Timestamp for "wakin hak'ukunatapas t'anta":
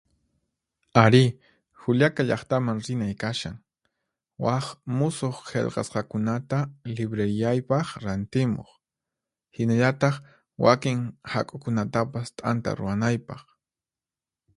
10.65-12.69